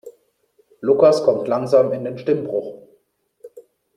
Lukas 0.81 1.23
kommt 1.23 1.47
langsam 1.47 1.91
in 1.93 2.03
den 2.03 2.17
Stimmbruch. 2.17 2.87